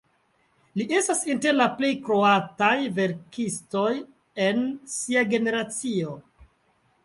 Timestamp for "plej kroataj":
1.81-2.71